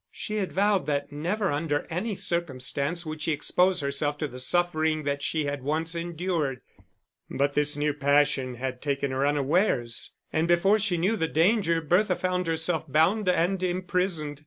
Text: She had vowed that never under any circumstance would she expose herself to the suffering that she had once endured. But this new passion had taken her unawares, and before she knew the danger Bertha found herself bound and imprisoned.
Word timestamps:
She 0.11 0.37
had 0.37 0.51
vowed 0.51 0.87
that 0.87 1.11
never 1.11 1.51
under 1.51 1.85
any 1.91 2.15
circumstance 2.15 3.05
would 3.05 3.21
she 3.21 3.33
expose 3.33 3.81
herself 3.81 4.17
to 4.17 4.27
the 4.27 4.39
suffering 4.39 5.03
that 5.03 5.21
she 5.21 5.45
had 5.45 5.61
once 5.61 5.93
endured. 5.93 6.61
But 7.29 7.53
this 7.53 7.77
new 7.77 7.93
passion 7.93 8.55
had 8.55 8.81
taken 8.81 9.11
her 9.11 9.27
unawares, 9.27 10.11
and 10.33 10.47
before 10.47 10.79
she 10.79 10.97
knew 10.97 11.15
the 11.17 11.27
danger 11.27 11.81
Bertha 11.81 12.15
found 12.15 12.47
herself 12.47 12.91
bound 12.91 13.29
and 13.29 13.61
imprisoned. 13.61 14.39